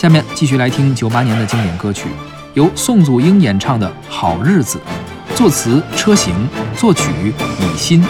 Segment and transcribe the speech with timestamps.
[0.00, 2.08] 下面继续来听九八年的经典歌曲，
[2.54, 4.80] 由宋祖英演唱的《好日子》，
[5.36, 6.34] 作词车行，
[6.74, 7.02] 作曲
[7.60, 8.02] 李欣。